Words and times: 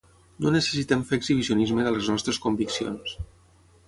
No 0.43 0.51
necessitem 0.53 1.03
fer 1.09 1.19
exhibicionisme 1.21 1.85
de 1.87 1.91
les 1.97 2.09
nostres 2.13 2.39
conviccions. 2.47 3.15